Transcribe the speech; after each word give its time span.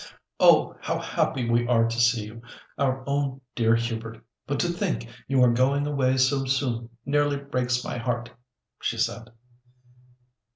"Oh, 0.39 0.75
how 0.81 0.97
happy 0.97 1.47
we 1.47 1.67
are 1.67 1.87
to 1.87 1.99
see 1.99 2.23
you, 2.25 2.41
our 2.75 3.03
own 3.07 3.39
dear 3.53 3.75
Hubert; 3.75 4.25
but 4.47 4.59
to 4.61 4.67
think 4.67 5.07
you 5.27 5.43
are 5.43 5.51
going 5.53 5.85
away 5.85 6.17
so 6.17 6.43
soon 6.45 6.89
nearly 7.05 7.37
breaks 7.37 7.83
my 7.85 7.99
heart!" 7.99 8.31
she 8.81 8.97
said. 8.97 9.31